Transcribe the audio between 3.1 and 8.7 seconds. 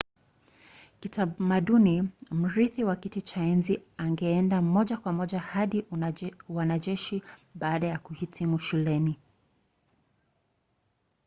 cha enzi angeenda moja kwa moja kwa uanajeshi baada ya kuhitimu